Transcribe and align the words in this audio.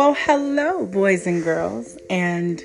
Well, 0.00 0.14
hello, 0.14 0.86
boys 0.86 1.26
and 1.26 1.44
girls, 1.44 1.98
and 2.08 2.64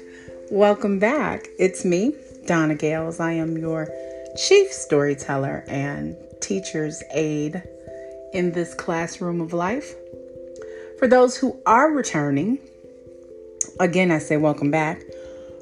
welcome 0.50 1.00
back. 1.00 1.50
It's 1.60 1.84
me, 1.84 2.16
Donna 2.46 2.76
Gales. 2.76 3.20
I 3.20 3.34
am 3.34 3.58
your 3.58 3.90
chief 4.38 4.72
storyteller 4.72 5.66
and 5.68 6.16
teacher's 6.40 7.04
aide 7.14 7.62
in 8.32 8.54
this 8.54 8.74
classroom 8.74 9.42
of 9.42 9.52
life. 9.52 9.96
For 10.98 11.10
those 11.10 11.36
who 11.36 11.60
are 11.66 11.92
returning, 11.92 12.58
again, 13.82 14.12
I 14.12 14.20
say 14.20 14.38
welcome 14.38 14.72
back. 14.72 15.02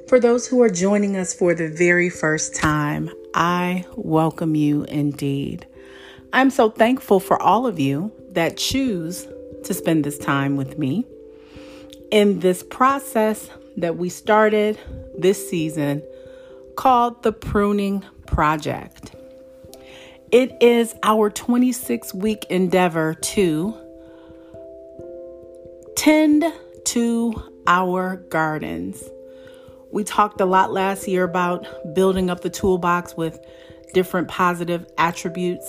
For 0.06 0.20
those 0.20 0.46
who 0.46 0.62
are 0.62 0.70
joining 0.70 1.16
us 1.16 1.34
for 1.34 1.56
the 1.56 1.68
very 1.68 2.08
first 2.08 2.54
time, 2.54 3.10
I 3.34 3.84
welcome 3.96 4.54
you 4.54 4.84
indeed. 4.84 5.66
I'm 6.32 6.50
so 6.50 6.70
thankful 6.70 7.18
for 7.18 7.42
all 7.42 7.66
of 7.66 7.80
you 7.80 8.12
that 8.30 8.58
choose 8.58 9.26
to 9.64 9.74
spend 9.74 10.04
this 10.04 10.18
time 10.18 10.56
with 10.56 10.78
me 10.78 11.04
in 12.14 12.38
this 12.38 12.62
process 12.62 13.50
that 13.76 13.96
we 13.96 14.08
started 14.08 14.78
this 15.18 15.50
season 15.50 16.00
called 16.76 17.20
the 17.24 17.32
Pruning 17.32 18.04
Project. 18.28 19.16
It 20.30 20.56
is 20.62 20.94
our 21.02 21.28
26 21.28 22.14
week 22.14 22.44
endeavor 22.50 23.14
to 23.14 23.76
tend 25.96 26.44
to 26.84 27.34
our 27.66 28.18
gardens. 28.28 29.02
We 29.90 30.04
talked 30.04 30.40
a 30.40 30.46
lot 30.46 30.72
last 30.72 31.08
year 31.08 31.24
about 31.24 31.66
building 31.96 32.30
up 32.30 32.42
the 32.42 32.50
toolbox 32.50 33.16
with 33.16 33.44
different 33.92 34.28
positive 34.28 34.86
attributes 34.98 35.68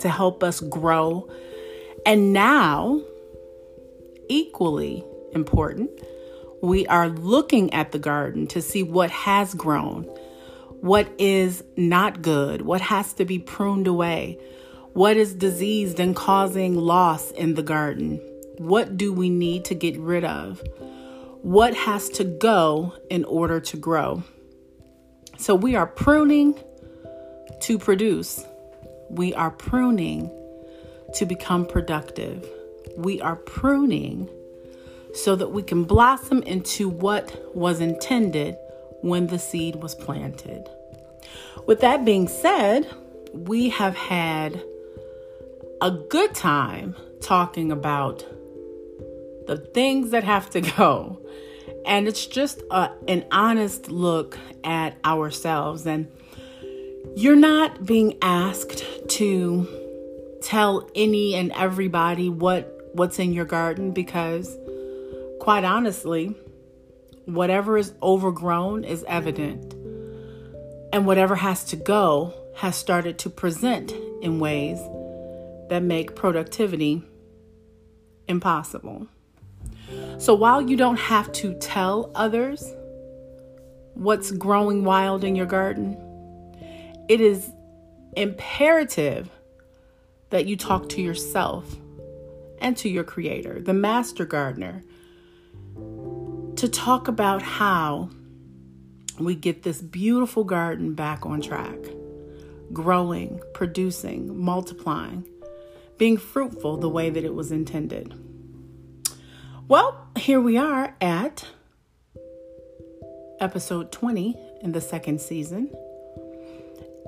to 0.00 0.08
help 0.08 0.42
us 0.42 0.58
grow. 0.58 1.30
And 2.04 2.32
now, 2.32 3.00
equally 4.28 5.04
important. 5.32 5.90
We 6.62 6.86
are 6.86 7.08
looking 7.08 7.72
at 7.72 7.92
the 7.92 7.98
garden 7.98 8.46
to 8.48 8.60
see 8.60 8.82
what 8.82 9.10
has 9.10 9.54
grown, 9.54 10.04
what 10.80 11.08
is 11.18 11.64
not 11.76 12.22
good, 12.22 12.62
what 12.62 12.80
has 12.80 13.12
to 13.14 13.24
be 13.24 13.38
pruned 13.38 13.86
away, 13.86 14.38
what 14.92 15.16
is 15.16 15.34
diseased 15.34 16.00
and 16.00 16.14
causing 16.14 16.74
loss 16.74 17.30
in 17.30 17.54
the 17.54 17.62
garden. 17.62 18.20
What 18.58 18.96
do 18.96 19.12
we 19.12 19.30
need 19.30 19.64
to 19.66 19.74
get 19.74 19.98
rid 19.98 20.24
of? 20.24 20.62
What 21.42 21.74
has 21.74 22.10
to 22.10 22.24
go 22.24 22.94
in 23.08 23.24
order 23.24 23.60
to 23.60 23.76
grow? 23.78 24.22
So 25.38 25.54
we 25.54 25.76
are 25.76 25.86
pruning 25.86 26.54
to 27.60 27.78
produce. 27.78 28.44
We 29.08 29.32
are 29.32 29.50
pruning 29.50 30.30
to 31.14 31.24
become 31.24 31.64
productive. 31.64 32.46
We 32.96 33.20
are 33.22 33.36
pruning 33.36 34.28
so 35.14 35.36
that 35.36 35.48
we 35.48 35.62
can 35.62 35.84
blossom 35.84 36.42
into 36.42 36.88
what 36.88 37.54
was 37.54 37.80
intended 37.80 38.56
when 39.02 39.26
the 39.28 39.38
seed 39.38 39.76
was 39.76 39.94
planted. 39.94 40.68
With 41.66 41.80
that 41.80 42.04
being 42.04 42.28
said, 42.28 42.88
we 43.32 43.68
have 43.70 43.96
had 43.96 44.62
a 45.80 45.90
good 45.90 46.34
time 46.34 46.94
talking 47.20 47.72
about 47.72 48.24
the 49.46 49.56
things 49.56 50.10
that 50.10 50.24
have 50.24 50.50
to 50.50 50.60
go. 50.60 51.18
And 51.86 52.06
it's 52.06 52.26
just 52.26 52.62
a, 52.70 52.90
an 53.08 53.24
honest 53.32 53.90
look 53.90 54.38
at 54.64 54.96
ourselves. 55.04 55.86
And 55.86 56.08
you're 57.16 57.36
not 57.36 57.84
being 57.86 58.18
asked 58.22 58.84
to 59.08 59.66
tell 60.42 60.88
any 60.94 61.34
and 61.34 61.52
everybody 61.52 62.28
what 62.28 62.76
what's 62.92 63.18
in 63.18 63.32
your 63.32 63.44
garden 63.44 63.92
because 63.92 64.56
Quite 65.40 65.64
honestly, 65.64 66.36
whatever 67.24 67.78
is 67.78 67.94
overgrown 68.02 68.84
is 68.84 69.04
evident, 69.08 69.72
and 70.92 71.06
whatever 71.06 71.34
has 71.34 71.64
to 71.64 71.76
go 71.76 72.34
has 72.56 72.76
started 72.76 73.18
to 73.20 73.30
present 73.30 73.90
in 74.20 74.38
ways 74.38 74.78
that 75.70 75.82
make 75.82 76.14
productivity 76.14 77.02
impossible. 78.28 79.06
So 80.18 80.34
while 80.34 80.60
you 80.60 80.76
don't 80.76 80.98
have 80.98 81.32
to 81.32 81.54
tell 81.54 82.10
others 82.14 82.74
what's 83.94 84.30
growing 84.30 84.84
wild 84.84 85.24
in 85.24 85.34
your 85.36 85.46
garden, 85.46 85.96
it 87.08 87.22
is 87.22 87.50
imperative 88.14 89.30
that 90.28 90.44
you 90.44 90.56
talk 90.56 90.90
to 90.90 91.00
yourself 91.00 91.76
and 92.58 92.76
to 92.76 92.90
your 92.90 93.04
creator, 93.04 93.58
the 93.58 93.72
master 93.72 94.26
gardener, 94.26 94.82
to 96.60 96.68
talk 96.68 97.08
about 97.08 97.40
how 97.40 98.10
we 99.18 99.34
get 99.34 99.62
this 99.62 99.80
beautiful 99.80 100.44
garden 100.44 100.94
back 100.94 101.24
on 101.24 101.40
track, 101.40 101.78
growing, 102.70 103.40
producing, 103.54 104.38
multiplying, 104.38 105.26
being 105.96 106.18
fruitful 106.18 106.76
the 106.76 106.86
way 106.86 107.08
that 107.08 107.24
it 107.24 107.32
was 107.32 107.50
intended. 107.50 108.12
Well, 109.68 110.06
here 110.18 110.38
we 110.38 110.58
are 110.58 110.94
at 111.00 111.46
episode 113.40 113.90
20 113.90 114.36
in 114.60 114.72
the 114.72 114.82
second 114.82 115.22
season. 115.22 115.74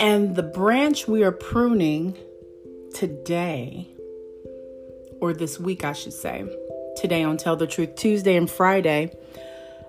And 0.01 0.35
the 0.35 0.43
branch 0.43 1.07
we 1.07 1.25
are 1.25 1.31
pruning 1.31 2.17
today, 2.95 3.87
or 5.21 5.35
this 5.35 5.61
week, 5.61 5.85
I 5.85 5.93
should 5.93 6.15
say, 6.15 6.49
today 7.03 7.25
on 7.25 7.37
Tell 7.37 7.57
the 7.57 7.67
Truth 7.67 7.97
Tuesday 7.97 8.37
and 8.37 8.49
Friday, 8.49 9.13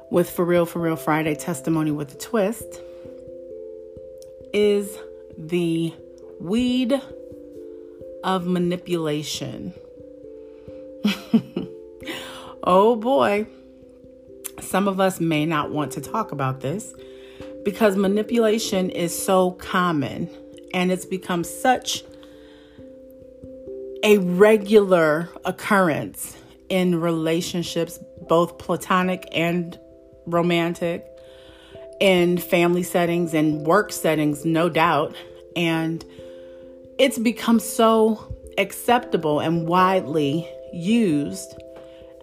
with 0.09 0.31
For 0.31 0.44
Real, 0.44 0.66
For 0.66 0.79
Real 0.79 0.96
Friday 0.96 1.35
Testimony 1.35 1.91
with 1.91 2.16
a 2.16 2.18
Twist 2.18 2.81
is 4.51 4.97
the 5.38 5.94
weed 6.40 7.00
of 8.24 8.47
manipulation. 8.47 9.75
oh 12.63 12.96
boy, 12.96 13.45
some 14.59 14.88
of 14.88 15.00
us 15.00 15.19
may 15.19 15.45
not 15.45 15.69
want 15.69 15.91
to 15.91 16.01
talk 16.01 16.31
about 16.31 16.62
this 16.62 16.95
because 17.63 17.95
manipulation 17.95 18.90
is 18.90 19.16
so 19.16 19.51
common 19.51 20.28
and 20.74 20.91
it's 20.91 21.06
become 21.06 21.44
such 21.44 22.03
a 24.01 24.18
regular 24.18 25.30
occurrence 25.45 26.38
in 26.74 27.00
relationships, 27.00 28.00
both 28.28 28.58
platonic 28.58 29.28
and 29.32 29.80
romantic 30.26 31.06
in 32.02 32.40
family 32.40 32.82
settings 32.82 33.36
and 33.36 33.62
work 33.62 33.92
settings, 33.92 34.44
no 34.44 34.70
doubt. 34.70 35.16
And 35.56 36.04
it's 36.98 37.20
become 37.20 37.60
so 37.60 38.36
acceptable 38.58 39.40
and 39.40 39.68
widely 39.68 40.50
used 40.74 41.54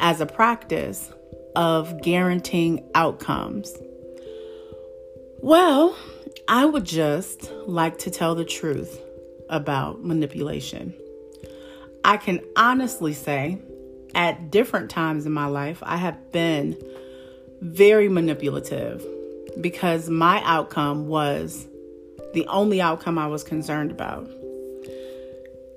as 0.00 0.21
a 0.21 0.27
practice 0.27 1.12
of 1.55 2.03
guaranteeing 2.03 2.91
outcomes. 2.97 3.72
Well, 5.43 5.97
I 6.49 6.65
would 6.65 6.84
just 6.84 7.53
like 7.69 7.99
to 7.99 8.11
tell 8.11 8.34
the 8.34 8.44
truth 8.44 9.00
about 9.49 10.03
manipulation. 10.03 10.93
I 12.03 12.17
can 12.17 12.41
honestly 12.56 13.12
say, 13.12 13.61
at 14.15 14.50
different 14.50 14.91
times 14.91 15.26
in 15.26 15.32
my 15.32 15.47
life, 15.47 15.82
I 15.82 15.97
have 15.97 16.32
been 16.32 16.76
very 17.60 18.09
manipulative 18.09 19.04
because 19.60 20.08
my 20.08 20.43
outcome 20.44 21.08
was 21.08 21.67
the 22.34 22.46
only 22.46 22.81
outcome 22.81 23.19
I 23.19 23.26
was 23.26 23.43
concerned 23.43 23.90
about. 23.90 24.29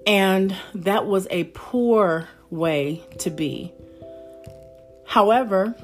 And 0.06 0.56
that 0.75 1.06
was 1.06 1.28
a 1.31 1.46
poor 1.46 2.28
way 2.50 3.02
to 3.19 3.30
be. 3.30 3.74
However, 5.06 5.75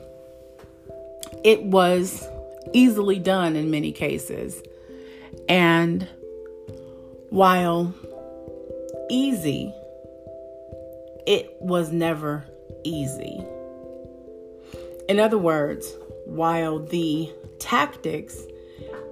it 1.43 1.63
was 1.63 2.27
easily 2.73 3.19
done 3.19 3.55
in 3.55 3.71
many 3.71 3.91
cases. 3.91 4.61
And 5.47 6.07
while 7.29 7.93
easy, 9.09 9.73
it 11.25 11.55
was 11.59 11.91
never 11.91 12.45
easy. 12.83 13.43
In 15.07 15.19
other 15.19 15.37
words, 15.37 15.95
while 16.25 16.79
the 16.79 17.31
tactics 17.59 18.37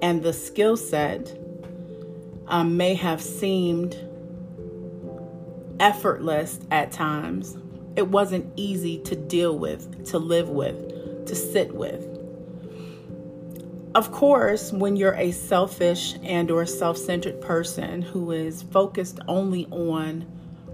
and 0.01 0.21
the 0.21 0.33
skill 0.33 0.77
set 0.77 1.37
um, 2.47 2.77
may 2.77 2.93
have 2.93 3.21
seemed 3.21 3.97
effortless 5.79 6.59
at 6.71 6.91
times, 6.91 7.57
it 7.95 8.07
wasn't 8.07 8.51
easy 8.55 8.99
to 8.99 9.15
deal 9.15 9.57
with, 9.57 10.05
to 10.05 10.19
live 10.19 10.49
with, 10.49 11.25
to 11.25 11.35
sit 11.35 11.73
with. 11.73 12.05
Of 13.95 14.11
course, 14.11 14.71
when 14.71 14.95
you're 14.95 15.15
a 15.15 15.31
selfish 15.31 16.15
and 16.21 16.51
or 16.51 16.67
self-centered 16.67 17.41
person 17.41 18.03
who 18.03 18.31
is 18.31 18.61
focused 18.61 19.19
only 19.27 19.65
on 19.71 20.21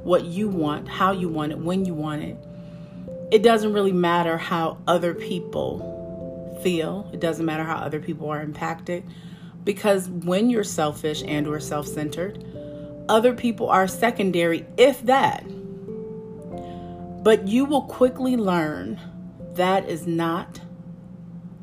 what 0.03 0.25
you 0.25 0.49
want, 0.49 0.89
how 0.89 1.13
you 1.13 1.29
want 1.29 1.53
it, 1.53 1.57
when 1.57 1.85
you 1.85 1.93
want 1.93 2.23
it, 2.23 2.37
it 3.33 3.41
doesn't 3.41 3.73
really 3.73 3.91
matter 3.91 4.37
how 4.37 4.77
other 4.85 5.15
people 5.15 6.59
feel. 6.61 7.09
It 7.11 7.19
doesn't 7.19 7.43
matter 7.43 7.63
how 7.63 7.77
other 7.77 7.99
people 7.99 8.29
are 8.29 8.39
impacted 8.39 9.03
because 9.63 10.07
when 10.07 10.51
you're 10.51 10.63
selfish 10.63 11.23
and 11.25 11.47
or 11.47 11.59
self-centered, 11.59 12.45
other 13.09 13.33
people 13.33 13.69
are 13.69 13.87
secondary 13.87 14.67
if 14.77 15.01
that. 15.07 15.43
But 17.23 17.47
you 17.47 17.65
will 17.65 17.81
quickly 17.81 18.37
learn 18.37 19.01
that 19.55 19.89
is 19.89 20.05
not 20.05 20.61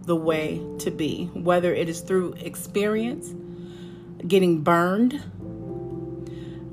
the 0.06 0.16
way 0.16 0.60
to 0.80 0.90
be, 0.90 1.26
whether 1.34 1.72
it 1.72 1.88
is 1.88 2.00
through 2.00 2.32
experience, 2.32 3.32
getting 4.26 4.62
burned, 4.62 5.22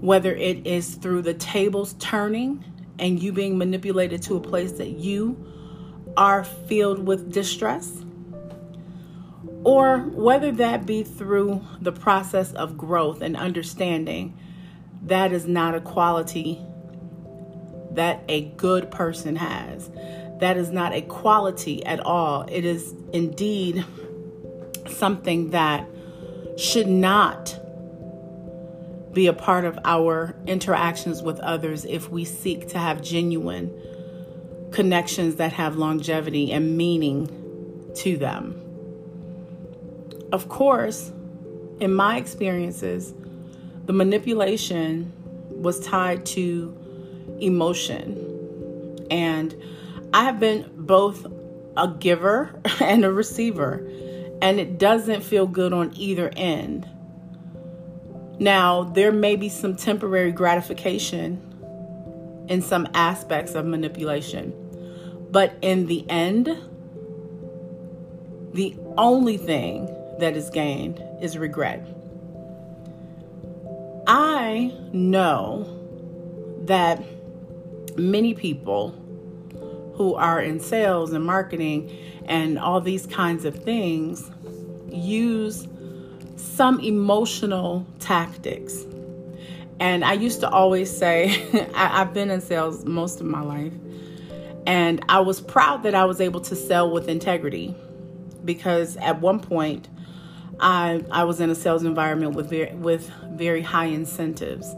whether 0.02 0.34
it 0.34 0.66
is 0.66 0.96
through 0.96 1.22
the 1.22 1.36
tables 1.36 1.94
turning 2.00 2.64
and 3.00 3.22
you 3.22 3.32
being 3.32 3.58
manipulated 3.58 4.22
to 4.24 4.36
a 4.36 4.40
place 4.40 4.74
that 4.74 4.90
you 4.90 5.46
are 6.16 6.44
filled 6.44 7.06
with 7.06 7.32
distress, 7.32 8.04
or 9.64 10.00
whether 10.00 10.52
that 10.52 10.86
be 10.86 11.04
through 11.04 11.62
the 11.82 11.92
process 11.92 12.54
of 12.54 12.78
growth 12.78 13.22
and 13.22 13.38
understanding 13.38 14.38
that 15.04 15.32
is 15.32 15.46
not 15.46 15.76
a 15.76 15.82
quality 15.82 16.62
that 17.92 18.24
a 18.28 18.46
good 18.58 18.90
person 18.92 19.36
has. 19.36 19.90
That 20.40 20.58
is 20.58 20.70
not 20.70 20.94
a 20.94 21.02
quality 21.02 21.86
at 21.86 22.00
all. 22.00 22.46
It 22.50 22.64
is 22.64 22.94
indeed 23.12 23.84
something 24.88 25.50
that 25.50 25.88
should 26.58 26.88
not 26.88 27.57
be 29.14 29.28
a 29.28 29.34
part 29.34 29.66
of 29.66 29.80
our 29.84 30.36
interactions 30.46 31.22
with 31.22 31.40
others 31.40 31.86
if 31.86 32.10
we 32.10 32.26
seek 32.26 32.68
to 32.70 32.78
have 32.78 33.02
genuine 33.02 33.72
connections 34.72 35.36
that 35.36 35.54
have 35.54 35.78
longevity 35.78 36.52
and 36.52 36.78
meaning 36.78 37.28
to 37.96 38.18
them. 38.18 38.62
Of 40.32 40.50
course, 40.50 41.12
in 41.80 41.94
my 41.94 42.18
experiences, 42.18 43.14
the 43.86 43.94
manipulation 43.94 45.14
was 45.50 45.80
tied 45.80 46.26
to 46.28 46.76
emotion. 47.40 49.06
And 49.10 49.56
I 50.14 50.24
have 50.26 50.40
been 50.40 50.70
both 50.76 51.26
a 51.76 51.88
giver 51.88 52.62
and 52.82 53.06
a 53.06 53.12
receiver, 53.12 53.88
and 54.42 54.60
it 54.60 54.78
doesn't 54.78 55.24
feel 55.24 55.48
good 55.48 55.74
on 55.74 55.94
either 55.96 56.32
end. 56.36 56.88
Now, 58.40 58.84
there 58.84 59.12
may 59.12 59.36
be 59.36 59.50
some 59.50 59.76
temporary 59.76 60.32
gratification 60.32 61.42
in 62.48 62.62
some 62.62 62.88
aspects 62.94 63.56
of 63.56 63.66
manipulation, 63.66 64.54
but 65.32 65.54
in 65.62 65.88
the 65.88 66.06
end, 66.10 66.46
the 68.54 68.76
only 68.98 69.38
thing 69.38 69.94
that 70.20 70.36
is 70.36 70.50
gained 70.50 71.04
is 71.22 71.38
regret. 71.38 71.86
I 74.08 74.74
know 74.94 75.74
that 76.66 77.04
many 77.98 78.34
people 78.34 78.92
who 79.96 80.14
are 80.16 80.40
in 80.42 80.60
sales 80.60 81.12
and 81.12 81.26
marketing 81.26 81.92
and 82.26 82.60
all 82.60 82.80
these 82.80 83.06
kinds 83.08 83.46
of 83.46 83.56
things 83.56 84.30
use 84.90 85.68
some 86.48 86.80
emotional 86.80 87.86
tactics. 88.00 88.86
And 89.80 90.04
I 90.04 90.14
used 90.14 90.40
to 90.40 90.50
always 90.50 90.96
say, 90.96 91.26
I, 91.76 92.00
have 92.00 92.14
been 92.14 92.32
in 92.32 92.42
sales 92.42 92.86
most 92.86 93.20
of 93.20 93.28
my 93.28 93.42
life, 93.42 93.74
and 94.66 95.04
I 95.08 95.20
was 95.20 95.40
proud 95.40 95.84
that 95.84 95.94
I 95.94 96.06
was 96.06 96.20
able 96.20 96.42
to 96.42 96.56
sell 96.56 96.92
with 96.92 97.08
integrity 97.08 97.76
because 98.44 98.98
at 98.98 99.22
one 99.22 99.40
point 99.40 99.88
I, 100.60 101.04
I 101.12 101.26
was 101.26 101.40
in 101.40 101.50
a 101.50 101.56
sales 101.56 101.84
environment 101.84 102.34
with 102.34 102.50
very, 102.50 102.74
with 102.74 103.10
very 103.32 103.62
high 103.62 103.86
incentives. 103.86 104.74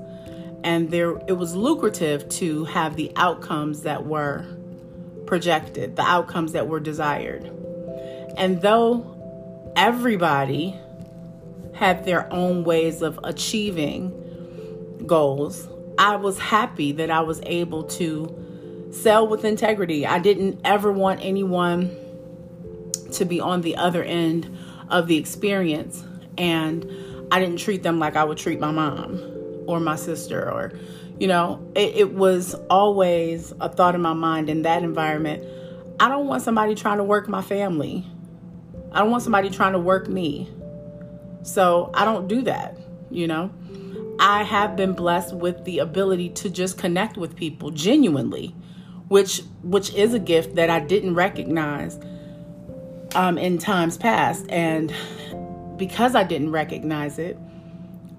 And 0.63 0.91
there 0.91 1.17
it 1.27 1.37
was 1.37 1.55
lucrative 1.55 2.27
to 2.29 2.65
have 2.65 2.97
the 2.97 3.13
outcomes 3.15 3.83
that 3.83 4.05
were 4.05 4.45
projected, 5.25 5.95
the 5.95 6.01
outcomes 6.01 6.51
that 6.51 6.67
were 6.67 6.81
desired. 6.81 7.45
And 8.35 8.61
though 8.61 9.15
everybody 9.75 10.77
had 11.73 12.05
their 12.05 12.31
own 12.33 12.63
ways 12.63 13.01
of 13.01 13.19
achieving 13.23 14.13
goals, 15.05 15.67
I 15.97 16.15
was 16.15 16.39
happy 16.39 16.91
that 16.93 17.09
I 17.09 17.21
was 17.21 17.41
able 17.45 17.83
to 17.83 18.87
sell 18.91 19.27
with 19.27 19.45
integrity. 19.45 20.05
I 20.05 20.19
didn't 20.19 20.61
ever 20.63 20.91
want 20.91 21.19
anyone 21.23 21.95
to 23.13 23.25
be 23.25 23.39
on 23.39 23.61
the 23.61 23.75
other 23.75 24.03
end 24.03 24.57
of 24.89 25.07
the 25.07 25.17
experience, 25.17 26.03
and 26.37 26.89
I 27.31 27.39
didn't 27.39 27.57
treat 27.57 27.83
them 27.83 27.99
like 27.99 28.15
I 28.15 28.23
would 28.23 28.37
treat 28.37 28.59
my 28.59 28.71
mom 28.71 29.19
or 29.67 29.79
my 29.79 29.95
sister, 29.95 30.51
or, 30.51 30.71
you 31.19 31.27
know, 31.27 31.71
it, 31.75 31.95
it 31.95 32.13
was 32.13 32.55
always 32.69 33.53
a 33.61 33.69
thought 33.69 33.93
in 33.93 34.01
my 34.01 34.13
mind 34.13 34.49
in 34.49 34.63
that 34.63 34.83
environment. 34.83 35.43
I 35.99 36.07
don't 36.07 36.27
want 36.27 36.43
somebody 36.43 36.75
trying 36.75 36.97
to 36.97 37.03
work 37.03 37.27
my 37.27 37.41
family. 37.41 38.05
I 38.91 38.99
don't 38.99 39.11
want 39.11 39.21
somebody 39.21 39.49
trying 39.49 39.73
to 39.73 39.79
work 39.79 40.07
me. 40.07 40.49
So 41.43 41.91
I 41.93 42.05
don't 42.05 42.27
do 42.27 42.41
that, 42.43 42.77
you 43.09 43.27
know. 43.27 43.51
I 44.19 44.43
have 44.43 44.75
been 44.75 44.93
blessed 44.93 45.33
with 45.33 45.63
the 45.63 45.79
ability 45.79 46.29
to 46.29 46.49
just 46.49 46.77
connect 46.77 47.15
with 47.15 47.35
people 47.35 47.71
genuinely, 47.71 48.53
which 49.07 49.41
which 49.63 49.93
is 49.93 50.13
a 50.13 50.19
gift 50.19 50.55
that 50.55 50.69
I 50.69 50.81
didn't 50.81 51.15
recognize 51.15 51.97
um, 53.15 53.37
in 53.37 53.57
times 53.57 53.97
past, 53.97 54.45
and 54.49 54.93
because 55.77 56.15
I 56.15 56.23
didn't 56.25 56.51
recognize 56.51 57.17
it, 57.17 57.37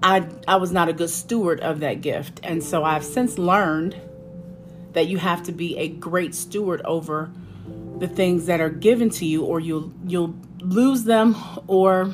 I 0.01 0.27
I 0.47 0.55
was 0.55 0.71
not 0.71 0.89
a 0.89 0.93
good 0.93 1.11
steward 1.11 1.59
of 1.59 1.81
that 1.81 2.01
gift, 2.01 2.39
and 2.43 2.63
so 2.63 2.83
I've 2.83 3.05
since 3.05 3.37
learned 3.37 3.95
that 4.93 5.07
you 5.07 5.17
have 5.19 5.43
to 5.43 5.51
be 5.51 5.77
a 5.77 5.87
great 5.87 6.33
steward 6.33 6.81
over 6.81 7.31
the 7.99 8.07
things 8.07 8.47
that 8.47 8.59
are 8.59 8.69
given 8.69 9.11
to 9.11 9.25
you, 9.25 9.45
or 9.45 9.59
you'll 9.59 9.93
you'll 10.07 10.35
lose 10.61 11.03
them, 11.03 11.35
or 11.67 12.11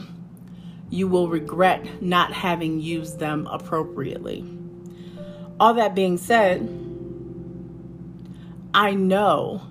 you 0.89 1.07
will 1.07 1.27
regret 1.27 2.01
not 2.01 2.31
having 2.31 2.79
used 2.79 3.19
them 3.19 3.47
appropriately. 3.51 4.45
All 5.59 5.73
that 5.73 5.95
being 5.95 6.17
said, 6.17 6.61
I 8.73 8.93
know 8.93 9.63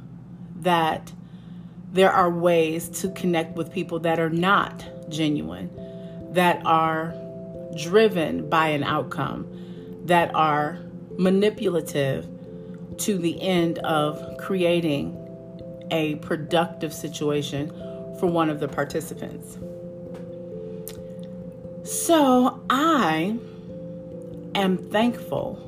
that 0.57 1.13
there 1.93 2.11
are 2.11 2.31
ways 2.31 2.89
to 3.01 3.09
connect 3.11 3.57
with 3.57 3.73
people 3.73 4.01
that 4.01 4.19
are 4.19 4.31
not 4.31 4.85
genuine, 5.09 5.71
that 6.33 6.61
are 6.67 7.15
driven 7.77 8.49
by 8.49 8.69
an 8.69 8.83
outcome, 8.83 9.47
that 10.07 10.35
are 10.35 10.79
manipulative 11.19 12.29
to 12.99 13.17
the 13.17 13.41
end 13.41 13.79
of 13.79 14.37
creating 14.39 15.17
a 15.91 16.17
productive 16.17 16.93
situation 16.93 17.69
for 18.19 18.27
one 18.27 18.51
of 18.51 18.61
the 18.61 18.69
participants. 18.69 19.59
So 21.87 22.61
I 22.69 23.39
am 24.57 24.77
thankful 24.91 25.63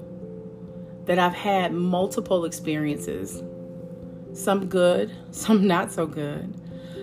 that 1.07 1.17
I've 1.17 1.35
had 1.35 1.73
multiple 1.73 2.45
experiences, 2.45 3.41
some 4.33 4.67
good, 4.67 5.13
some 5.31 5.69
not 5.69 5.93
so 5.93 6.09
good, 6.09 6.53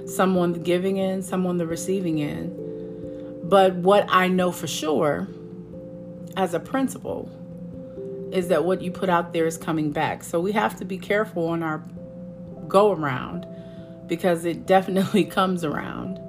some 0.09 0.37
on 0.37 0.51
the 0.51 0.59
giving 0.59 0.99
end, 0.99 1.23
some 1.23 1.47
on 1.47 1.57
the 1.57 1.65
receiving 1.65 2.21
end. 2.21 3.49
But 3.49 3.75
what 3.75 4.05
I 4.09 4.27
know 4.27 4.51
for 4.51 4.67
sure 4.67 5.29
as 6.35 6.53
a 6.53 6.59
principle 6.59 7.31
is 8.33 8.49
that 8.49 8.65
what 8.65 8.81
you 8.81 8.91
put 8.91 9.07
out 9.07 9.31
there 9.31 9.45
is 9.45 9.57
coming 9.57 9.91
back. 9.91 10.25
So 10.25 10.41
we 10.41 10.51
have 10.51 10.77
to 10.79 10.83
be 10.83 10.97
careful 10.97 11.47
on 11.47 11.63
our 11.63 11.81
go 12.67 12.91
around 12.91 13.47
because 14.07 14.43
it 14.43 14.65
definitely 14.65 15.23
comes 15.23 15.63
around. 15.63 16.19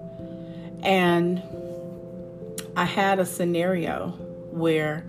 And 0.84 1.42
I 2.76 2.84
had 2.84 3.18
a 3.18 3.24
scenario 3.24 4.10
where 4.50 5.06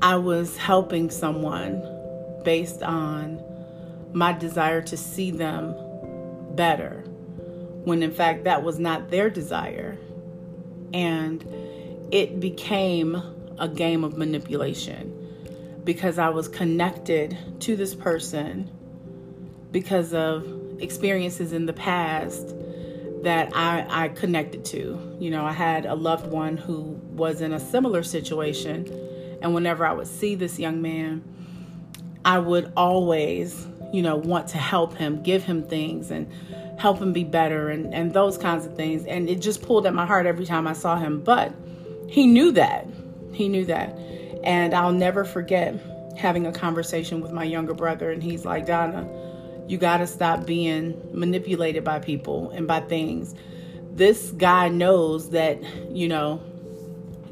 I 0.00 0.16
was 0.16 0.56
helping 0.56 1.10
someone 1.10 1.82
based 2.44 2.80
on 2.80 3.42
my 4.12 4.32
desire 4.32 4.80
to 4.82 4.96
see 4.96 5.32
them 5.32 5.74
better, 6.52 7.00
when 7.82 8.04
in 8.04 8.12
fact 8.12 8.44
that 8.44 8.62
was 8.62 8.78
not 8.78 9.10
their 9.10 9.30
desire. 9.30 9.98
And 10.92 11.44
it 12.12 12.38
became 12.38 13.20
a 13.58 13.68
game 13.68 14.04
of 14.04 14.16
manipulation 14.16 15.10
because 15.82 16.20
I 16.20 16.28
was 16.28 16.46
connected 16.46 17.36
to 17.62 17.74
this 17.74 17.96
person 17.96 18.70
because 19.72 20.14
of 20.14 20.46
experiences 20.80 21.52
in 21.52 21.66
the 21.66 21.72
past 21.72 22.54
that 23.24 23.54
I, 23.54 24.04
I 24.04 24.08
connected 24.08 24.64
to. 24.66 25.16
You 25.18 25.30
know, 25.30 25.44
I 25.44 25.52
had 25.52 25.86
a 25.86 25.94
loved 25.94 26.26
one 26.30 26.56
who 26.56 26.98
was 27.10 27.40
in 27.40 27.52
a 27.52 27.60
similar 27.60 28.02
situation, 28.02 28.86
and 29.42 29.54
whenever 29.54 29.84
I 29.84 29.92
would 29.92 30.06
see 30.06 30.34
this 30.34 30.58
young 30.58 30.80
man, 30.80 31.22
I 32.24 32.38
would 32.38 32.72
always 32.76 33.66
you 33.94 34.02
know, 34.02 34.16
want 34.16 34.48
to 34.48 34.58
help 34.58 34.96
him, 34.96 35.22
give 35.22 35.44
him 35.44 35.62
things 35.62 36.10
and 36.10 36.26
help 36.80 36.98
him 36.98 37.12
be 37.12 37.22
better 37.22 37.68
and, 37.68 37.94
and 37.94 38.12
those 38.12 38.36
kinds 38.36 38.66
of 38.66 38.74
things. 38.74 39.06
And 39.06 39.30
it 39.30 39.36
just 39.36 39.62
pulled 39.62 39.86
at 39.86 39.94
my 39.94 40.04
heart 40.04 40.26
every 40.26 40.44
time 40.44 40.66
I 40.66 40.72
saw 40.72 40.96
him. 40.96 41.20
But 41.20 41.54
he 42.08 42.26
knew 42.26 42.50
that. 42.52 42.88
He 43.32 43.48
knew 43.48 43.64
that. 43.66 43.96
And 44.42 44.74
I'll 44.74 44.92
never 44.92 45.24
forget 45.24 45.80
having 46.16 46.44
a 46.44 46.50
conversation 46.50 47.20
with 47.20 47.30
my 47.30 47.44
younger 47.44 47.72
brother. 47.72 48.10
And 48.10 48.20
he's 48.20 48.44
like, 48.44 48.66
Donna, 48.66 49.08
you 49.68 49.78
got 49.78 49.98
to 49.98 50.06
stop 50.06 50.46
being 50.46 51.00
manipulated 51.12 51.84
by 51.84 51.98
people 51.98 52.50
and 52.50 52.66
by 52.66 52.80
things. 52.80 53.34
This 53.92 54.30
guy 54.32 54.68
knows 54.68 55.30
that, 55.30 55.62
you 55.90 56.08
know, 56.08 56.42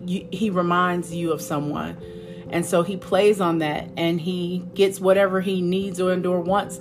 you, 0.05 0.27
he 0.33 0.51
reminds 0.51 1.15
you 1.15 1.33
of 1.33 1.41
someone 1.41 1.97
and 2.53 2.67
so 2.67 2.83
he 2.83 2.97
plays 2.99 3.41
on 3.41 3.59
that 3.59 3.89
and 3.97 4.21
he 4.21 4.63
gets 4.75 5.01
whatever 5.01 5.41
he 5.41 5.63
needs 5.63 6.01
or 6.01 6.13
endure 6.13 6.41
wants 6.41 6.79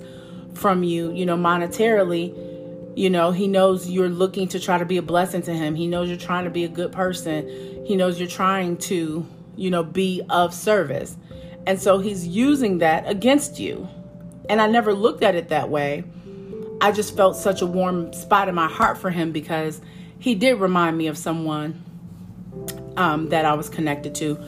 from 0.54 0.84
you, 0.84 1.10
you 1.12 1.24
know, 1.24 1.36
monetarily. 1.36 2.50
You 2.94 3.08
know, 3.08 3.30
he 3.30 3.48
knows 3.48 3.88
you're 3.88 4.10
looking 4.10 4.48
to 4.48 4.60
try 4.60 4.76
to 4.76 4.84
be 4.84 4.98
a 4.98 5.02
blessing 5.02 5.40
to 5.42 5.54
him. 5.54 5.74
He 5.74 5.86
knows 5.86 6.10
you're 6.10 6.18
trying 6.18 6.44
to 6.44 6.50
be 6.50 6.64
a 6.64 6.68
good 6.68 6.92
person. 6.92 7.48
He 7.86 7.96
knows 7.96 8.20
you're 8.20 8.28
trying 8.28 8.76
to, 8.78 9.26
you 9.56 9.70
know, 9.70 9.82
be 9.82 10.20
of 10.28 10.52
service. 10.52 11.16
And 11.66 11.80
so 11.80 11.98
he's 12.00 12.26
using 12.26 12.78
that 12.78 13.08
against 13.08 13.58
you. 13.58 13.88
And 14.52 14.60
I 14.60 14.66
never 14.66 14.92
looked 14.92 15.22
at 15.22 15.34
it 15.34 15.48
that 15.48 15.70
way. 15.70 16.04
I 16.82 16.92
just 16.92 17.16
felt 17.16 17.38
such 17.38 17.62
a 17.62 17.66
warm 17.66 18.12
spot 18.12 18.50
in 18.50 18.54
my 18.54 18.68
heart 18.68 18.98
for 18.98 19.08
him 19.08 19.32
because 19.32 19.80
he 20.18 20.34
did 20.34 20.60
remind 20.60 20.98
me 20.98 21.06
of 21.06 21.16
someone 21.16 21.82
um, 22.98 23.30
that 23.30 23.46
I 23.46 23.54
was 23.54 23.70
connected 23.70 24.14
to 24.16 24.38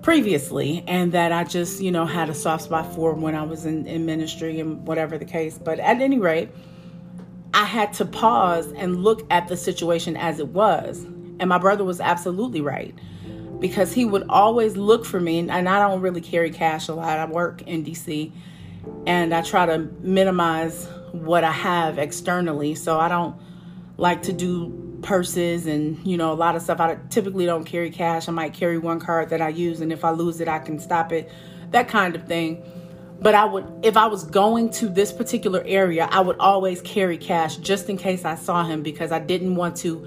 previously 0.00 0.82
and 0.88 1.12
that 1.12 1.32
I 1.32 1.44
just, 1.44 1.82
you 1.82 1.90
know, 1.90 2.06
had 2.06 2.30
a 2.30 2.34
soft 2.34 2.64
spot 2.64 2.94
for 2.94 3.12
when 3.12 3.34
I 3.34 3.42
was 3.42 3.66
in, 3.66 3.86
in 3.86 4.06
ministry 4.06 4.58
and 4.58 4.86
whatever 4.86 5.18
the 5.18 5.26
case. 5.26 5.58
But 5.58 5.80
at 5.80 6.00
any 6.00 6.18
rate, 6.18 6.48
I 7.52 7.66
had 7.66 7.92
to 7.94 8.06
pause 8.06 8.72
and 8.72 9.04
look 9.04 9.26
at 9.30 9.48
the 9.48 9.56
situation 9.58 10.16
as 10.16 10.38
it 10.38 10.48
was. 10.48 11.04
And 11.40 11.50
my 11.50 11.58
brother 11.58 11.84
was 11.84 12.00
absolutely 12.00 12.62
right 12.62 12.98
because 13.60 13.92
he 13.92 14.06
would 14.06 14.24
always 14.30 14.78
look 14.78 15.04
for 15.04 15.20
me. 15.20 15.40
And 15.40 15.68
I 15.68 15.78
don't 15.78 16.00
really 16.00 16.22
carry 16.22 16.48
cash 16.48 16.88
a 16.88 16.94
lot. 16.94 17.18
I 17.18 17.26
work 17.26 17.60
in 17.66 17.84
DC 17.84 18.32
and 19.06 19.34
I 19.34 19.42
try 19.42 19.66
to 19.66 19.78
minimize 20.00 20.88
what 21.12 21.44
I 21.44 21.52
have 21.52 21.98
externally. 21.98 22.74
So 22.74 22.98
I 22.98 23.08
don't 23.08 23.36
like 23.96 24.22
to 24.22 24.32
do 24.32 24.98
purses 25.02 25.66
and 25.66 26.04
you 26.06 26.16
know 26.16 26.32
a 26.32 26.34
lot 26.34 26.56
of 26.56 26.62
stuff. 26.62 26.80
I 26.80 26.98
typically 27.10 27.46
don't 27.46 27.64
carry 27.64 27.90
cash. 27.90 28.28
I 28.28 28.32
might 28.32 28.54
carry 28.54 28.78
one 28.78 28.98
card 28.98 29.30
that 29.30 29.40
i 29.40 29.48
use 29.48 29.80
and 29.80 29.92
if 29.92 30.04
i 30.04 30.10
lose 30.10 30.40
it 30.40 30.48
i 30.48 30.58
can 30.58 30.78
stop 30.78 31.12
it 31.12 31.30
that 31.70 31.88
kind 31.88 32.14
of 32.14 32.26
thing. 32.26 32.62
But 33.20 33.34
i 33.34 33.44
would 33.44 33.66
if 33.82 33.96
i 33.96 34.06
was 34.06 34.24
going 34.24 34.70
to 34.72 34.88
this 34.88 35.12
particular 35.12 35.62
area 35.64 36.08
i 36.10 36.20
would 36.20 36.38
always 36.38 36.82
carry 36.82 37.16
cash 37.16 37.56
just 37.56 37.88
in 37.88 37.96
case 37.96 38.24
i 38.24 38.34
saw 38.34 38.64
him 38.64 38.82
because 38.82 39.12
i 39.12 39.18
didn't 39.18 39.56
want 39.56 39.76
to 39.78 40.06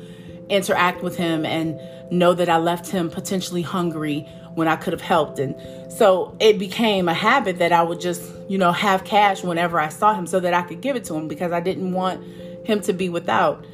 interact 0.50 1.02
with 1.02 1.16
him 1.18 1.46
and 1.46 1.80
know 2.12 2.34
that 2.34 2.50
i 2.50 2.58
left 2.58 2.90
him 2.90 3.10
potentially 3.10 3.62
hungry 3.64 4.28
when 4.56 4.68
i 4.68 4.76
could 4.76 4.94
have 4.94 5.02
helped 5.02 5.40
and 5.40 5.56
so 5.92 6.36
it 6.40 6.60
became 6.60 7.08
a 7.08 7.14
habit 7.14 7.60
that 7.60 7.72
i 7.72 7.82
would 7.82 8.00
just 8.00 8.22
you 8.48 8.58
know 8.58 8.72
have 8.72 9.04
cash 9.04 9.44
whenever 9.44 9.80
i 9.80 9.90
saw 9.90 10.14
him 10.14 10.28
so 10.28 10.40
that 10.40 10.54
i 10.54 10.62
could 10.62 10.82
give 10.82 10.96
it 10.96 11.04
to 11.04 11.14
him 11.14 11.28
because 11.28 11.52
i 11.52 11.60
didn't 11.60 11.92
want 11.92 12.24
him 12.66 12.82
to 12.82 12.94
be 12.94 13.10
without 13.10 13.66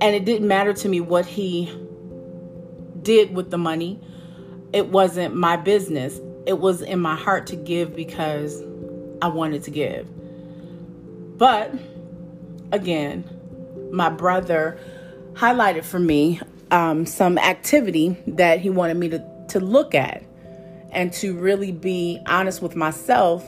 and 0.00 0.16
it 0.16 0.24
didn't 0.24 0.48
matter 0.48 0.72
to 0.72 0.88
me 0.88 1.00
what 1.00 1.26
he 1.26 1.70
did 3.02 3.34
with 3.34 3.50
the 3.50 3.58
money. 3.58 4.00
It 4.72 4.88
wasn't 4.88 5.34
my 5.34 5.56
business. 5.56 6.18
It 6.46 6.58
was 6.58 6.82
in 6.82 7.00
my 7.00 7.16
heart 7.16 7.46
to 7.48 7.56
give 7.56 7.94
because 7.94 8.62
I 9.20 9.28
wanted 9.28 9.64
to 9.64 9.70
give. 9.70 10.08
But 11.38 11.74
again, 12.72 13.28
my 13.92 14.08
brother 14.08 14.78
highlighted 15.32 15.84
for 15.84 15.98
me 15.98 16.40
um, 16.70 17.04
some 17.06 17.38
activity 17.38 18.16
that 18.26 18.60
he 18.60 18.70
wanted 18.70 18.96
me 18.96 19.08
to, 19.10 19.29
to 19.50 19.60
look 19.60 19.94
at 19.94 20.22
and 20.92 21.12
to 21.14 21.34
really 21.34 21.72
be 21.72 22.20
honest 22.26 22.62
with 22.62 22.74
myself 22.76 23.46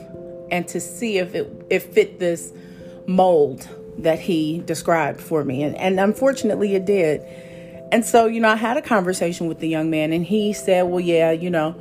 and 0.51 0.67
to 0.69 0.79
see 0.79 1.17
if 1.17 1.35
it, 1.35 1.65
it 1.69 1.79
fit 1.79 2.19
this 2.19 2.53
mold 3.07 3.67
that 3.97 4.19
he 4.19 4.59
described 4.65 5.19
for 5.19 5.43
me. 5.43 5.63
And, 5.63 5.75
and 5.77 5.99
unfortunately, 5.99 6.75
it 6.75 6.85
did. 6.85 7.21
And 7.91 8.05
so, 8.05 8.25
you 8.25 8.39
know, 8.39 8.49
I 8.49 8.55
had 8.55 8.77
a 8.77 8.81
conversation 8.81 9.47
with 9.47 9.59
the 9.59 9.67
young 9.67 9.89
man, 9.89 10.13
and 10.13 10.25
he 10.25 10.53
said, 10.53 10.83
Well, 10.83 10.99
yeah, 10.99 11.31
you 11.31 11.49
know, 11.49 11.75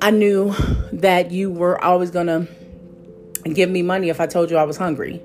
I 0.00 0.10
knew 0.10 0.54
that 0.92 1.30
you 1.32 1.50
were 1.50 1.82
always 1.82 2.10
going 2.10 2.28
to 2.28 2.46
give 3.52 3.70
me 3.70 3.82
money 3.82 4.10
if 4.10 4.20
I 4.20 4.26
told 4.26 4.50
you 4.50 4.56
I 4.56 4.64
was 4.64 4.76
hungry. 4.76 5.22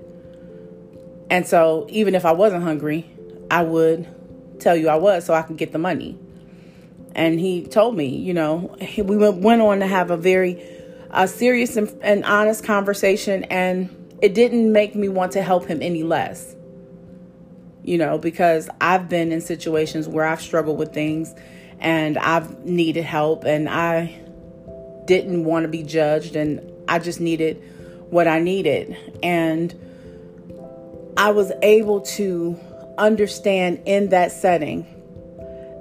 And 1.29 1.47
so, 1.47 1.85
even 1.89 2.15
if 2.15 2.25
I 2.25 2.31
wasn't 2.31 2.63
hungry, 2.63 3.09
I 3.51 3.63
would 3.63 4.07
tell 4.59 4.75
you 4.75 4.89
I 4.89 4.95
was 4.95 5.25
so 5.25 5.33
I 5.33 5.41
could 5.43 5.57
get 5.57 5.71
the 5.71 5.79
money. 5.79 6.17
And 7.15 7.39
he 7.39 7.65
told 7.65 7.95
me, 7.95 8.07
you 8.07 8.33
know, 8.33 8.75
we 8.97 9.17
went 9.17 9.61
on 9.61 9.79
to 9.79 9.87
have 9.87 10.11
a 10.11 10.17
very 10.17 10.63
uh, 11.11 11.27
serious 11.27 11.77
and, 11.77 11.89
and 12.01 12.25
honest 12.25 12.63
conversation. 12.63 13.43
And 13.45 14.17
it 14.21 14.33
didn't 14.33 14.71
make 14.71 14.95
me 14.95 15.09
want 15.09 15.33
to 15.33 15.43
help 15.43 15.65
him 15.65 15.81
any 15.81 16.03
less. 16.03 16.55
You 17.83 17.97
know, 17.97 18.17
because 18.17 18.69
I've 18.79 19.09
been 19.09 19.31
in 19.31 19.41
situations 19.41 20.07
where 20.07 20.25
I've 20.25 20.41
struggled 20.41 20.79
with 20.79 20.93
things 20.93 21.35
and 21.79 22.17
I've 22.17 22.63
needed 22.63 23.03
help 23.03 23.43
and 23.43 23.67
I 23.67 24.21
didn't 25.05 25.43
want 25.43 25.63
to 25.63 25.67
be 25.67 25.83
judged 25.83 26.35
and 26.35 26.71
I 26.87 26.99
just 26.99 27.19
needed 27.19 27.61
what 28.09 28.27
I 28.27 28.39
needed. 28.39 28.95
And 29.21 29.75
I 31.17 31.31
was 31.31 31.51
able 31.61 32.01
to 32.01 32.57
understand 32.97 33.81
in 33.85 34.09
that 34.09 34.31
setting 34.31 34.87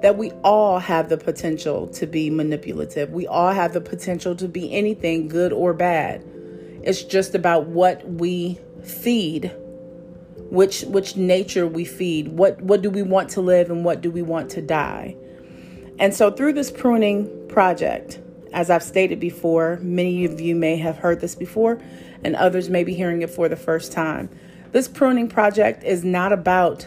that 0.03 0.17
we 0.17 0.31
all 0.43 0.79
have 0.79 1.07
the 1.07 1.17
potential 1.17 1.87
to 1.87 2.05
be 2.05 2.29
manipulative. 2.29 3.11
We 3.11 3.25
all 3.25 3.53
have 3.53 3.71
the 3.71 3.79
potential 3.79 4.35
to 4.35 4.49
be 4.49 4.69
anything 4.73 5.29
good 5.29 5.53
or 5.53 5.73
bad. 5.73 6.21
It's 6.83 7.03
just 7.03 7.33
about 7.35 7.67
what 7.67 8.05
we 8.05 8.59
feed, 8.83 9.55
which 10.49 10.81
which 10.81 11.15
nature 11.15 11.65
we 11.65 11.85
feed. 11.85 12.27
What 12.27 12.61
what 12.61 12.81
do 12.81 12.89
we 12.89 13.01
want 13.01 13.29
to 13.29 13.41
live 13.41 13.71
and 13.71 13.85
what 13.85 14.01
do 14.01 14.11
we 14.11 14.21
want 14.21 14.51
to 14.51 14.61
die? 14.61 15.15
And 15.99 16.13
so 16.13 16.29
through 16.29 16.51
this 16.51 16.69
pruning 16.69 17.47
project, 17.47 18.19
as 18.51 18.69
I've 18.69 18.83
stated 18.83 19.21
before, 19.21 19.79
many 19.81 20.25
of 20.25 20.41
you 20.41 20.53
may 20.53 20.75
have 20.75 20.97
heard 20.97 21.21
this 21.21 21.33
before 21.33 21.81
and 22.25 22.35
others 22.35 22.69
may 22.69 22.83
be 22.83 22.93
hearing 22.93 23.21
it 23.21 23.29
for 23.29 23.47
the 23.47 23.55
first 23.55 23.93
time. 23.93 24.29
This 24.73 24.89
pruning 24.89 25.29
project 25.29 25.85
is 25.85 26.03
not 26.03 26.33
about 26.33 26.85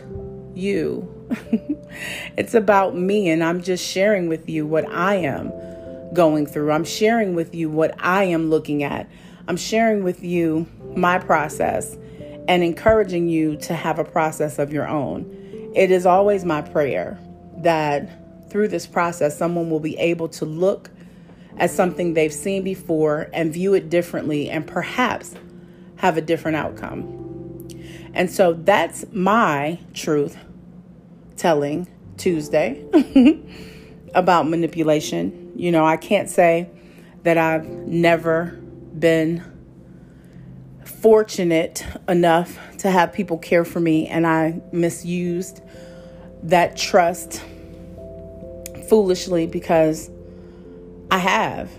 you. 0.53 1.16
it's 2.37 2.55
about 2.55 2.97
me 2.97 3.29
and 3.29 3.43
I'm 3.43 3.63
just 3.63 3.85
sharing 3.85 4.29
with 4.29 4.49
you 4.49 4.67
what 4.67 4.89
I 4.91 5.17
am 5.17 5.53
going 6.13 6.47
through. 6.47 6.73
I'm 6.73 6.85
sharing 6.85 7.35
with 7.35 7.55
you 7.55 7.71
what 7.71 7.95
I 7.99 8.25
am 8.25 8.51
looking 8.51 8.83
at. 8.83 9.09
I'm 9.49 9.57
sharing 9.57 10.03
with 10.03 10.23
you 10.23 10.67
my 10.95 11.19
process 11.19 11.97
and 12.49 12.63
encouraging 12.63 13.29
you 13.29 13.57
to 13.57 13.75
have 13.75 13.99
a 13.99 14.05
process 14.05 14.59
of 14.59 14.73
your 14.73 14.89
own. 14.89 15.73
It 15.75 15.91
is 15.91 16.07
always 16.07 16.45
my 16.45 16.63
prayer 16.63 17.19
that 17.59 18.51
through 18.51 18.69
this 18.69 18.87
process, 18.87 19.37
someone 19.37 19.71
will 19.71 19.81
be 19.81 19.97
able 19.99 20.29
to 20.29 20.45
look 20.45 20.91
at 21.59 21.71
something 21.71 22.15
they've 22.15 22.33
seen 22.33 22.63
before 22.63 23.29
and 23.33 23.53
view 23.53 23.75
it 23.75 23.91
differently 23.91 24.49
and 24.49 24.67
perhaps 24.67 25.35
have 25.97 26.17
a 26.17 26.21
different 26.21 26.57
outcome. 26.57 27.69
And 28.15 28.31
so 28.31 28.53
that's 28.55 29.05
my 29.13 29.79
truth 29.95 30.37
telling 31.37 31.89
Tuesday 32.17 32.85
about 34.15 34.49
manipulation. 34.49 35.53
You 35.57 35.73
know, 35.73 35.85
I 35.85 35.97
can't 35.97 36.29
say 36.29 36.69
that 37.23 37.39
I've 37.39 37.67
never 37.67 38.59
been 38.99 39.43
fortunate 40.85 41.85
enough 42.09 42.59
to 42.79 42.91
have 42.91 43.13
people 43.13 43.39
care 43.39 43.65
for 43.65 43.81
me, 43.81 44.07
and 44.07 44.27
I 44.27 44.61
misused 44.73 45.61
that 46.45 46.77
trust 46.77 47.43
foolishly 48.89 49.47
because 49.47 50.11
I 51.11 51.19
have. 51.19 51.71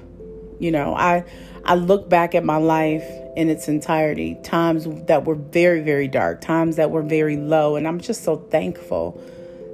You 0.59 0.71
know, 0.71 0.95
I 0.95 1.23
I 1.65 1.75
look 1.75 2.09
back 2.09 2.33
at 2.35 2.43
my 2.43 2.57
life 2.57 3.05
in 3.35 3.49
its 3.49 3.67
entirety, 3.67 4.37
times 4.43 4.87
that 5.05 5.25
were 5.25 5.35
very 5.35 5.81
very 5.81 6.07
dark, 6.07 6.41
times 6.41 6.75
that 6.77 6.91
were 6.91 7.03
very 7.03 7.37
low, 7.37 7.75
and 7.75 7.87
I'm 7.87 7.99
just 7.99 8.23
so 8.23 8.37
thankful 8.37 9.21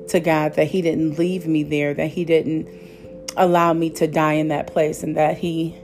to 0.10 0.20
God 0.20 0.56
that 0.56 0.68
he 0.68 0.82
didn't 0.82 1.18
leave 1.18 1.48
me 1.48 1.64
there, 1.64 1.94
that 1.94 2.10
he 2.10 2.26
didn't 2.26 2.68
allow 3.36 3.74
me 3.74 3.90
to 3.90 4.08
die 4.08 4.34
in 4.34 4.50
that 4.50 4.68
place 4.68 5.04
and 5.04 5.18
that 5.18 5.38
he 5.38 5.76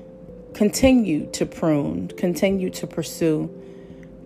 continued 0.54 1.34
to 1.34 1.46
prune, 1.46 2.10
continue 2.10 2.70
to 2.70 2.88
pursue, 2.88 3.50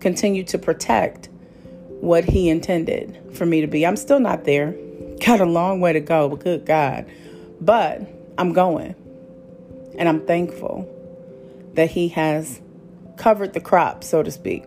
continue 0.00 0.44
to 0.44 0.58
protect 0.58 1.28
what 2.00 2.24
He 2.24 2.48
intended 2.48 3.18
for 3.32 3.46
me 3.46 3.60
to 3.62 3.66
be. 3.66 3.86
I'm 3.86 3.96
still 3.96 4.20
not 4.20 4.44
there. 4.44 4.76
Got 5.24 5.40
a 5.40 5.46
long 5.46 5.80
way 5.80 5.92
to 5.92 6.00
go, 6.00 6.28
but 6.28 6.40
good 6.40 6.66
God. 6.66 7.06
But 7.60 8.02
I'm 8.36 8.52
going. 8.52 8.94
And 9.96 10.08
I'm 10.08 10.26
thankful 10.26 10.90
that 11.74 11.90
He 11.90 12.08
has 12.08 12.60
covered 13.16 13.54
the 13.54 13.60
crop, 13.60 14.04
so 14.04 14.22
to 14.22 14.30
speak. 14.30 14.64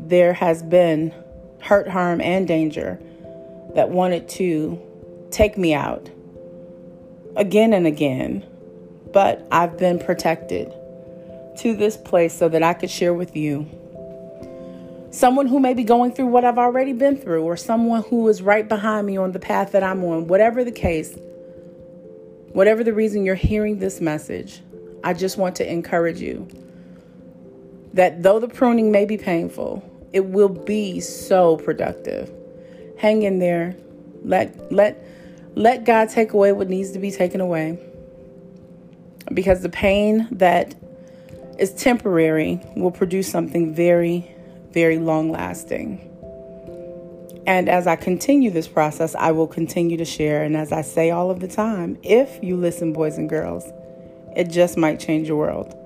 There 0.00 0.32
has 0.32 0.62
been 0.62 1.14
hurt, 1.60 1.88
harm, 1.88 2.20
and 2.20 2.48
danger 2.48 3.00
that 3.74 3.90
wanted 3.90 4.28
to 4.30 4.80
take 5.30 5.58
me 5.58 5.74
out 5.74 6.10
again 7.36 7.72
and 7.72 7.86
again, 7.86 8.44
but 9.12 9.46
I've 9.50 9.76
been 9.76 9.98
protected 9.98 10.72
to 11.58 11.74
this 11.76 11.96
place 11.96 12.36
so 12.36 12.48
that 12.48 12.62
I 12.62 12.74
could 12.74 12.90
share 12.90 13.14
with 13.14 13.36
you 13.36 13.68
someone 15.10 15.46
who 15.46 15.60
may 15.60 15.74
be 15.74 15.84
going 15.84 16.12
through 16.12 16.26
what 16.26 16.44
I've 16.44 16.58
already 16.58 16.92
been 16.92 17.16
through, 17.16 17.44
or 17.44 17.56
someone 17.56 18.02
who 18.02 18.28
is 18.28 18.42
right 18.42 18.68
behind 18.68 19.06
me 19.06 19.16
on 19.16 19.30
the 19.30 19.38
path 19.38 19.72
that 19.72 19.84
I'm 19.84 20.02
on, 20.04 20.26
whatever 20.26 20.64
the 20.64 20.72
case, 20.72 21.16
whatever 22.52 22.82
the 22.82 22.92
reason 22.92 23.24
you're 23.24 23.36
hearing 23.36 23.78
this 23.78 24.00
message, 24.00 24.60
I 25.04 25.14
just 25.14 25.38
want 25.38 25.54
to 25.56 25.70
encourage 25.70 26.20
you 26.20 26.48
that 27.92 28.24
though 28.24 28.40
the 28.40 28.48
pruning 28.48 28.90
may 28.90 29.04
be 29.04 29.16
painful, 29.16 29.88
it 30.12 30.24
will 30.24 30.48
be 30.48 30.98
so 31.00 31.58
productive. 31.58 32.32
Hang 32.98 33.22
in 33.22 33.38
there. 33.38 33.76
Let 34.22 34.72
let 34.72 35.04
let 35.54 35.84
God 35.84 36.08
take 36.08 36.32
away 36.32 36.52
what 36.52 36.68
needs 36.68 36.92
to 36.92 36.98
be 36.98 37.10
taken 37.10 37.40
away. 37.40 37.78
Because 39.32 39.62
the 39.62 39.68
pain 39.68 40.28
that 40.32 40.74
is 41.58 41.72
temporary 41.74 42.60
will 42.76 42.90
produce 42.90 43.30
something 43.30 43.74
very 43.74 44.30
very 44.72 44.98
long 44.98 45.30
lasting. 45.30 46.10
And 47.46 47.68
as 47.68 47.86
I 47.86 47.96
continue 47.96 48.50
this 48.50 48.66
process, 48.66 49.14
I 49.14 49.30
will 49.32 49.46
continue 49.46 49.96
to 49.98 50.04
share. 50.04 50.42
And 50.42 50.56
as 50.56 50.72
I 50.72 50.82
say 50.82 51.10
all 51.10 51.30
of 51.30 51.40
the 51.40 51.48
time, 51.48 51.98
if 52.02 52.42
you 52.42 52.56
listen, 52.56 52.92
boys 52.92 53.18
and 53.18 53.28
girls, 53.28 53.70
it 54.34 54.50
just 54.50 54.76
might 54.76 54.98
change 54.98 55.28
your 55.28 55.36
world. 55.36 55.76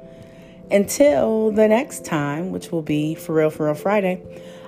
Until 0.70 1.50
the 1.50 1.66
next 1.66 2.04
time, 2.04 2.50
which 2.50 2.70
will 2.70 2.82
be 2.82 3.14
For 3.14 3.34
Real, 3.34 3.50
For 3.50 3.66
Real 3.66 3.74
Friday, 3.74 4.22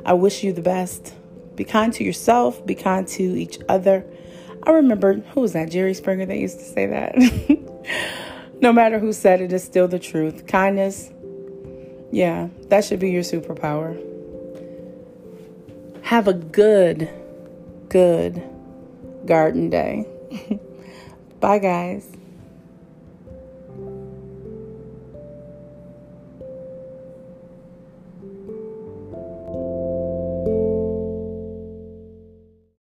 I 0.05 0.15
wish 0.15 0.43
you 0.43 0.53
the 0.53 0.63
best. 0.63 1.15
Be 1.61 1.65
kind 1.65 1.93
to 1.93 2.05
yourself, 2.05 2.65
be 2.65 2.75
kind 2.75 3.07
to 3.09 3.23
each 3.23 3.59
other. 3.69 4.03
I 4.63 4.71
remember, 4.71 5.17
who 5.35 5.43
was 5.43 5.53
that? 5.53 5.71
Jerry 5.71 5.93
Springer 5.93 6.25
that 6.25 6.39
used 6.39 6.59
to 6.59 6.65
say 6.65 6.87
that. 6.87 7.15
no 8.63 8.73
matter 8.73 8.99
who 8.99 9.13
said 9.13 9.43
it, 9.43 9.53
it's 9.53 9.63
still 9.63 9.87
the 9.87 9.99
truth. 9.99 10.47
Kindness, 10.47 11.11
yeah, 12.11 12.49
that 12.71 12.87
should 12.87 12.99
be 12.99 13.11
your 13.11 13.23
superpower. 13.23 13.95
Have 16.01 16.29
a 16.29 16.33
good, 16.33 17.11
good 17.91 18.43
garden 19.27 19.69
day. 19.69 20.07
Bye, 21.41 21.59
guys. 21.59 22.09